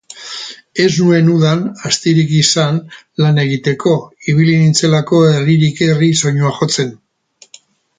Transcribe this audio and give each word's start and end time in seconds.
Ez 0.83 0.87
nuen 1.01 1.29
udan 1.33 1.61
astirik 1.89 2.33
izan 2.39 2.81
lan 3.25 3.39
egiteko, 3.45 3.95
ibili 4.35 4.59
nintzelako 4.65 5.23
herririk 5.39 5.87
herri 5.91 6.15
soinua 6.25 6.59
jotzen 6.61 6.95